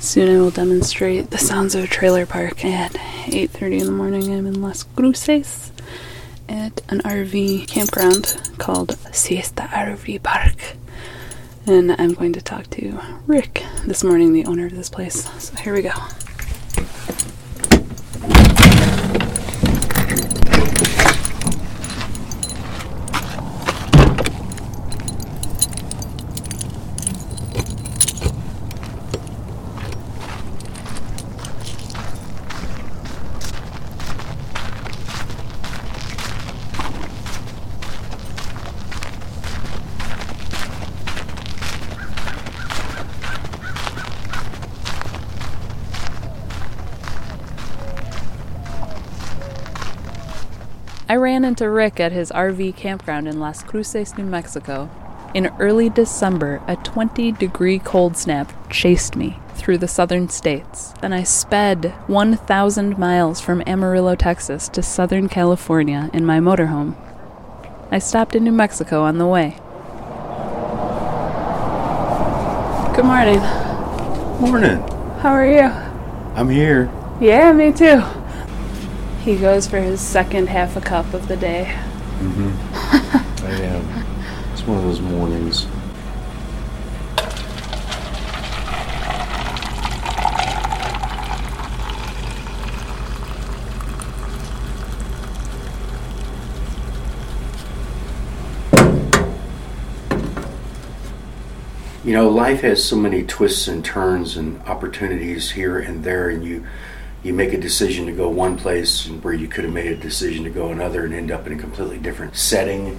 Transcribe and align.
Soon 0.00 0.34
I 0.34 0.40
will 0.40 0.50
demonstrate 0.50 1.30
the 1.30 1.38
sounds 1.38 1.74
of 1.74 1.84
a 1.84 1.88
trailer 1.88 2.24
park 2.24 2.64
at 2.64 2.92
8:30 3.26 3.80
in 3.80 3.86
the 3.86 3.92
morning. 3.92 4.32
I'm 4.32 4.46
in 4.46 4.62
Las 4.62 4.84
Cruces 4.96 5.72
at 6.48 6.80
an 6.88 7.00
RV 7.00 7.66
campground 7.66 8.54
called 8.58 8.96
Siesta 9.12 9.64
RV 9.64 10.22
Park. 10.22 10.76
And 11.66 11.94
I'm 11.98 12.14
going 12.14 12.32
to 12.32 12.40
talk 12.40 12.70
to 12.70 12.98
Rick 13.26 13.64
this 13.84 14.02
morning, 14.02 14.32
the 14.32 14.46
owner 14.46 14.66
of 14.66 14.74
this 14.74 14.88
place. 14.88 15.28
So 15.42 15.56
here 15.56 15.74
we 15.74 15.82
go. 15.82 15.92
I 51.10 51.16
ran 51.16 51.42
into 51.42 51.70
Rick 51.70 52.00
at 52.00 52.12
his 52.12 52.30
RV 52.32 52.76
campground 52.76 53.26
in 53.28 53.40
Las 53.40 53.62
Cruces, 53.62 54.18
New 54.18 54.26
Mexico. 54.26 54.90
In 55.32 55.50
early 55.58 55.88
December, 55.88 56.60
a 56.66 56.76
20 56.76 57.32
degree 57.32 57.78
cold 57.78 58.14
snap 58.14 58.52
chased 58.68 59.16
me 59.16 59.38
through 59.54 59.78
the 59.78 59.88
southern 59.88 60.28
states. 60.28 60.92
Then 61.00 61.14
I 61.14 61.22
sped 61.22 61.94
1,000 62.08 62.98
miles 62.98 63.40
from 63.40 63.62
Amarillo, 63.66 64.16
Texas 64.16 64.68
to 64.68 64.82
Southern 64.82 65.30
California 65.30 66.10
in 66.12 66.26
my 66.26 66.40
motorhome. 66.40 66.94
I 67.90 68.00
stopped 68.00 68.34
in 68.34 68.44
New 68.44 68.52
Mexico 68.52 69.00
on 69.00 69.16
the 69.16 69.26
way. 69.26 69.56
Good 72.94 73.06
morning. 73.06 73.40
Morning. 74.42 74.76
How 75.20 75.32
are 75.32 75.46
you? 75.46 75.70
I'm 76.34 76.50
here. 76.50 76.92
Yeah, 77.18 77.52
me 77.52 77.72
too. 77.72 78.02
He 79.28 79.36
goes 79.36 79.68
for 79.68 79.78
his 79.78 80.00
second 80.00 80.48
half 80.48 80.74
a 80.74 80.80
cup 80.80 81.12
of 81.12 81.28
the 81.28 81.36
day. 81.36 81.66
Mm-hmm. 82.18 83.44
I 83.44 83.50
am. 83.50 84.06
It's 84.54 84.62
one 84.62 84.78
of 84.78 84.84
those 84.84 85.02
mornings. 85.02 85.66
You 102.02 102.14
know, 102.14 102.30
life 102.30 102.62
has 102.62 102.82
so 102.82 102.96
many 102.96 103.24
twists 103.24 103.68
and 103.68 103.84
turns 103.84 104.38
and 104.38 104.62
opportunities 104.62 105.50
here 105.50 105.78
and 105.78 106.02
there, 106.02 106.30
and 106.30 106.42
you 106.42 106.66
you 107.22 107.32
make 107.32 107.52
a 107.52 107.58
decision 107.58 108.06
to 108.06 108.12
go 108.12 108.28
one 108.28 108.56
place 108.56 109.06
and 109.06 109.22
where 109.24 109.34
you 109.34 109.48
could 109.48 109.64
have 109.64 109.72
made 109.72 109.90
a 109.90 109.96
decision 109.96 110.44
to 110.44 110.50
go 110.50 110.70
another 110.70 111.04
and 111.04 111.14
end 111.14 111.30
up 111.30 111.46
in 111.46 111.52
a 111.52 111.58
completely 111.58 111.98
different 111.98 112.36
setting. 112.36 112.98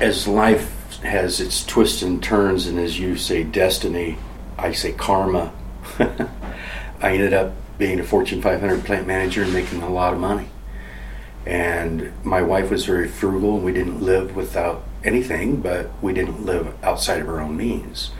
As 0.00 0.26
life 0.26 0.74
has 1.02 1.40
its 1.40 1.64
twists 1.64 2.02
and 2.02 2.22
turns, 2.22 2.66
and 2.66 2.78
as 2.78 2.98
you 2.98 3.16
say, 3.16 3.44
destiny, 3.44 4.16
I 4.56 4.72
say 4.72 4.92
karma. 4.92 5.52
I 5.98 7.12
ended 7.12 7.34
up 7.34 7.54
being 7.78 8.00
a 8.00 8.04
Fortune 8.04 8.42
500 8.42 8.84
plant 8.84 9.06
manager 9.06 9.42
and 9.42 9.52
making 9.52 9.82
a 9.82 9.88
lot 9.88 10.14
of 10.14 10.20
money. 10.20 10.48
And 11.46 12.12
my 12.24 12.42
wife 12.42 12.70
was 12.70 12.84
very 12.84 13.08
frugal, 13.08 13.56
and 13.56 13.64
we 13.64 13.72
didn't 13.72 14.02
live 14.02 14.34
without 14.34 14.84
anything, 15.04 15.60
but 15.60 15.90
we 16.02 16.12
didn't 16.12 16.44
live 16.44 16.74
outside 16.82 17.20
of 17.20 17.28
our 17.28 17.40
own 17.40 17.56
means. 17.56 18.10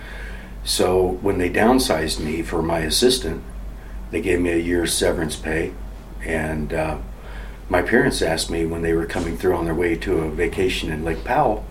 So 0.65 1.19
when 1.23 1.39
they 1.39 1.51
downsized 1.51 2.21
me 2.21 2.43
for 2.43 2.63
my 2.63 2.81
assistant, 2.81 3.43
they 4.11 4.21
gave 4.21 4.41
me 4.41 4.51
a 4.51 4.57
year's 4.57 4.95
severance 4.95 5.37
pay. 5.37 5.73
And 6.25 6.73
uh, 6.73 6.99
my 7.69 7.83
parents 7.83 8.23
asked 8.23 8.51
me 8.51 8.67
when 8.67 8.83
they 8.83 8.93
were 8.93 9.07
coming 9.07 9.37
through 9.37 9.57
on 9.57 9.65
their 9.65 9.75
way 9.75 9.97
to 9.97 10.19
a 10.19 10.31
vacation 10.31 10.91
in 10.91 11.05
Lake 11.05 11.25
Powell, 11.25 11.65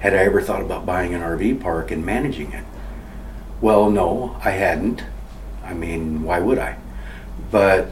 had 0.00 0.14
I 0.14 0.18
ever 0.18 0.40
thought 0.40 0.62
about 0.62 0.86
buying 0.86 1.14
an 1.14 1.20
RV 1.20 1.60
park 1.60 1.90
and 1.90 2.04
managing 2.04 2.52
it? 2.52 2.64
Well, 3.60 3.90
no, 3.90 4.38
I 4.44 4.50
hadn't. 4.50 5.04
I 5.64 5.74
mean, 5.74 6.22
why 6.22 6.38
would 6.38 6.58
I? 6.58 6.78
But 7.50 7.88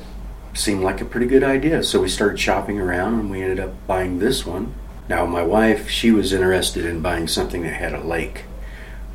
seemed 0.55 0.83
like 0.83 1.01
a 1.01 1.05
pretty 1.05 1.27
good 1.27 1.43
idea. 1.43 1.83
So 1.83 2.01
we 2.01 2.09
started 2.09 2.41
shopping 2.41 2.81
around 2.81 3.21
and 3.21 3.31
we 3.31 3.43
ended 3.43 3.61
up 3.61 3.87
buying 3.87 4.19
this 4.19 4.47
one. 4.47 4.75
Now, 5.09 5.27
my 5.27 5.43
wife, 5.43 5.89
she 5.89 6.11
was 6.11 6.33
interested 6.33 6.85
in 6.85 7.03
buying 7.03 7.29
something 7.29 7.63
that 7.63 7.75
had 7.75 7.93
a 7.93 8.03
lake 8.03 8.45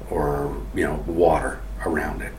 or, 0.09 0.55
you 0.73 0.83
know, 0.83 1.03
water 1.07 1.59
around 1.85 2.22
it. 2.22 2.33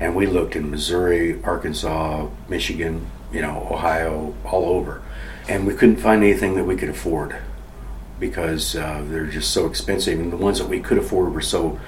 And 0.00 0.14
we 0.14 0.26
looked 0.26 0.54
in 0.54 0.70
Missouri, 0.70 1.42
Arkansas, 1.42 2.28
Michigan, 2.48 3.10
you 3.32 3.42
know, 3.42 3.68
Ohio, 3.70 4.34
all 4.44 4.66
over. 4.66 5.02
And 5.48 5.66
we 5.66 5.74
couldn't 5.74 5.96
find 5.96 6.22
anything 6.22 6.54
that 6.54 6.64
we 6.64 6.76
could 6.76 6.88
afford 6.88 7.36
because 8.20 8.76
uh, 8.76 9.04
they're 9.06 9.26
just 9.26 9.50
so 9.50 9.66
expensive. 9.66 10.18
And 10.18 10.32
the 10.32 10.36
ones 10.36 10.58
that 10.58 10.68
we 10.68 10.80
could 10.80 10.98
afford 10.98 11.32
were 11.32 11.40
so 11.40 11.80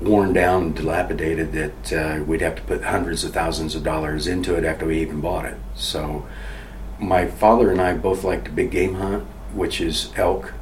worn 0.00 0.32
down 0.32 0.62
and 0.62 0.76
dilapidated 0.76 1.52
that 1.52 1.92
uh, 1.92 2.22
we'd 2.24 2.40
have 2.40 2.56
to 2.56 2.62
put 2.62 2.84
hundreds 2.84 3.24
of 3.24 3.32
thousands 3.32 3.74
of 3.74 3.82
dollars 3.82 4.26
into 4.26 4.54
it 4.54 4.64
after 4.64 4.86
we 4.86 5.00
even 5.00 5.20
bought 5.20 5.44
it. 5.44 5.56
So 5.74 6.26
my 6.98 7.26
father 7.26 7.70
and 7.70 7.80
I 7.80 7.94
both 7.94 8.24
like 8.24 8.44
to 8.44 8.50
big 8.50 8.70
game 8.70 8.94
hunt, 8.94 9.24
which 9.54 9.80
is 9.80 10.12
elk, 10.16 10.52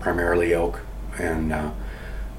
primarily 0.00 0.52
elk. 0.52 0.80
And 1.18 1.52
uh, 1.52 1.70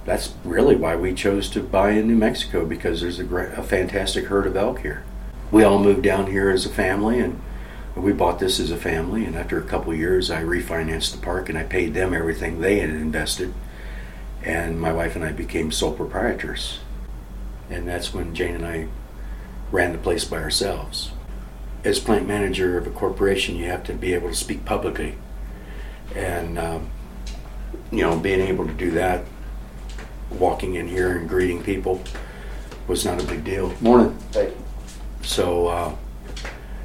that's 0.05 0.33
really 0.43 0.75
why 0.75 0.95
we 0.95 1.13
chose 1.13 1.49
to 1.51 1.61
buy 1.61 1.91
in 1.91 2.07
New 2.07 2.15
Mexico 2.15 2.65
because 2.65 3.01
there's 3.01 3.19
a, 3.19 3.23
great, 3.23 3.53
a 3.57 3.63
fantastic 3.63 4.25
herd 4.25 4.45
of 4.45 4.57
elk 4.57 4.79
here. 4.81 5.03
We 5.51 5.63
all 5.63 5.79
moved 5.79 6.03
down 6.03 6.29
here 6.29 6.49
as 6.49 6.65
a 6.65 6.69
family 6.69 7.19
and 7.19 7.41
we 7.95 8.11
bought 8.11 8.39
this 8.39 8.59
as 8.59 8.71
a 8.71 8.77
family. 8.77 9.23
And 9.23 9.35
after 9.35 9.57
a 9.57 9.65
couple 9.65 9.93
years, 9.93 10.29
I 10.29 10.43
refinanced 10.43 11.13
the 11.13 11.21
park 11.21 11.47
and 11.47 11.57
I 11.57 11.63
paid 11.63 11.93
them 11.93 12.13
everything 12.13 12.59
they 12.59 12.79
had 12.79 12.89
invested. 12.89 13.53
And 14.43 14.79
my 14.79 14.91
wife 14.91 15.15
and 15.15 15.23
I 15.23 15.31
became 15.31 15.71
sole 15.71 15.93
proprietors. 15.93 16.79
And 17.69 17.87
that's 17.87 18.13
when 18.13 18.35
Jane 18.35 18.55
and 18.55 18.65
I 18.65 18.87
ran 19.71 19.93
the 19.93 19.97
place 19.97 20.25
by 20.25 20.37
ourselves. 20.37 21.11
As 21.85 21.99
plant 21.99 22.27
manager 22.27 22.77
of 22.77 22.87
a 22.87 22.91
corporation, 22.91 23.55
you 23.55 23.65
have 23.65 23.83
to 23.85 23.93
be 23.93 24.13
able 24.13 24.29
to 24.29 24.35
speak 24.35 24.65
publicly. 24.65 25.15
And, 26.13 26.59
um, 26.59 26.89
you 27.89 28.01
know, 28.01 28.19
being 28.19 28.41
able 28.41 28.67
to 28.67 28.73
do 28.73 28.91
that 28.91 29.23
walking 30.39 30.75
in 30.75 30.87
here 30.87 31.17
and 31.17 31.27
greeting 31.27 31.63
people 31.63 32.01
was 32.87 33.05
not 33.05 33.21
a 33.21 33.25
big 33.25 33.43
deal. 33.43 33.73
Morning. 33.81 34.17
Hey. 34.31 34.53
So 35.21 35.67
uh, 35.67 35.95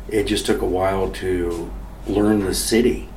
it 0.08 0.24
just 0.24 0.46
took 0.46 0.62
a 0.62 0.66
while 0.66 1.10
to 1.12 1.70
learn 2.06 2.40
the 2.40 2.54
city 2.54 3.08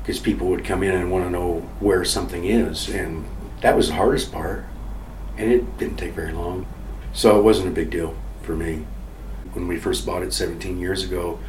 because 0.00 0.20
people 0.20 0.46
would 0.48 0.64
come 0.64 0.82
in 0.82 0.94
and 0.94 1.10
want 1.10 1.24
to 1.24 1.30
know 1.30 1.60
where 1.80 2.04
something 2.04 2.44
is, 2.44 2.88
and 2.88 3.26
that 3.60 3.76
was 3.76 3.88
the 3.88 3.94
hardest 3.94 4.30
part. 4.30 4.64
And 5.36 5.50
it 5.50 5.78
didn't 5.78 5.96
take 5.96 6.12
very 6.12 6.32
long, 6.32 6.66
so 7.12 7.38
it 7.38 7.42
wasn't 7.42 7.68
a 7.68 7.72
big 7.72 7.90
deal 7.90 8.16
for 8.42 8.54
me. 8.54 8.86
When 9.52 9.66
we 9.66 9.78
first 9.78 10.06
bought 10.06 10.22
it 10.22 10.32
17 10.32 10.78
years 10.78 11.02
ago, 11.02 11.40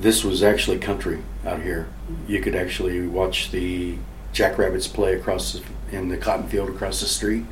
this 0.00 0.24
was 0.24 0.42
actually 0.42 0.78
country 0.78 1.22
out 1.44 1.60
here. 1.60 1.88
You 2.26 2.40
could 2.40 2.54
actually 2.54 3.06
watch 3.06 3.50
the 3.50 3.98
jackrabbits 4.32 4.88
play 4.88 5.14
across 5.14 5.52
the, 5.52 5.62
in 5.90 6.08
the 6.08 6.16
cotton 6.16 6.48
field 6.48 6.68
across 6.68 7.00
the 7.00 7.06
street. 7.06 7.44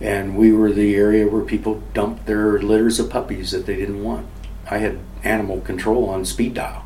And 0.00 0.36
we 0.36 0.52
were 0.52 0.72
the 0.72 0.96
area 0.96 1.28
where 1.28 1.44
people 1.44 1.82
dumped 1.94 2.26
their 2.26 2.60
litters 2.60 2.98
of 2.98 3.10
puppies 3.10 3.52
that 3.52 3.66
they 3.66 3.76
didn't 3.76 4.02
want. 4.02 4.26
I 4.70 4.78
had 4.78 4.98
animal 5.22 5.60
control 5.60 6.08
on 6.08 6.24
speed 6.24 6.54
dial. 6.54 6.84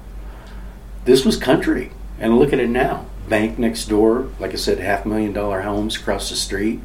This 1.05 1.25
was 1.25 1.37
country. 1.37 1.93
And 2.19 2.39
look 2.39 2.53
at 2.53 2.61
it 2.61 2.69
now. 2.69 3.07
Bank 3.29 3.59
next 3.59 3.87
door, 3.87 4.29
like 4.39 4.53
I 4.53 4.57
said, 4.57 4.79
half 4.79 5.05
million 5.05 5.33
dollar 5.33 5.63
homes 5.63 5.97
across 5.97 6.31
the 6.31 6.37
street. 6.37 6.81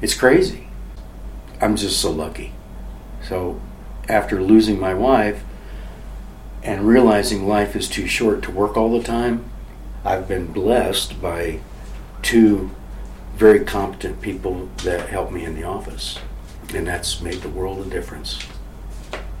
It's 0.00 0.14
crazy. 0.14 0.68
I'm 1.60 1.76
just 1.76 2.00
so 2.00 2.10
lucky. 2.10 2.52
So 3.26 3.60
after 4.08 4.42
losing 4.42 4.78
my 4.78 4.94
wife 4.94 5.42
and 6.62 6.86
realizing 6.86 7.46
life 7.48 7.74
is 7.74 7.88
too 7.88 8.06
short 8.06 8.42
to 8.42 8.50
work 8.50 8.76
all 8.76 8.96
the 8.96 9.04
time, 9.04 9.50
I've 10.04 10.28
been 10.28 10.52
blessed 10.52 11.20
by 11.22 11.60
two 12.20 12.70
very 13.36 13.64
competent 13.64 14.20
people 14.20 14.68
that 14.84 15.08
help 15.08 15.32
me 15.32 15.44
in 15.44 15.54
the 15.54 15.64
office, 15.64 16.18
and 16.74 16.86
that's 16.86 17.22
made 17.22 17.40
the 17.40 17.48
world 17.48 17.86
a 17.86 17.88
difference. 17.88 18.38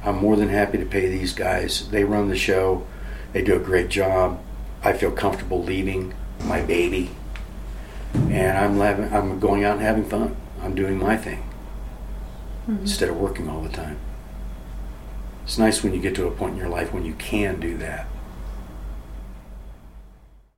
I'm 0.02 0.16
more 0.16 0.36
than 0.36 0.48
happy 0.48 0.78
to 0.78 0.86
pay 0.86 1.08
these 1.08 1.32
guys. 1.34 1.88
They 1.88 2.04
run 2.04 2.28
the 2.28 2.36
show, 2.36 2.86
they 3.32 3.42
do 3.42 3.56
a 3.56 3.60
great 3.60 3.88
job. 3.88 4.40
I 4.82 4.94
feel 4.94 5.10
comfortable 5.10 5.62
leaving 5.62 6.14
my 6.44 6.62
baby, 6.62 7.10
and 8.14 8.56
I'm 8.56 8.76
having, 8.78 9.12
I'm 9.12 9.40
going 9.40 9.64
out 9.64 9.76
and 9.76 9.82
having 9.82 10.08
fun. 10.08 10.36
I'm 10.62 10.74
doing 10.74 10.98
my 10.98 11.16
thing 11.16 11.42
mm-hmm. 12.66 12.80
instead 12.80 13.10
of 13.10 13.18
working 13.18 13.48
all 13.48 13.60
the 13.60 13.68
time. 13.68 13.98
It's 15.44 15.58
nice 15.58 15.82
when 15.82 15.92
you 15.92 16.00
get 16.00 16.14
to 16.16 16.26
a 16.26 16.30
point 16.30 16.54
in 16.54 16.58
your 16.58 16.70
life 16.70 16.92
when 16.92 17.04
you 17.04 17.14
can 17.14 17.60
do 17.60 17.76
that. 17.78 18.06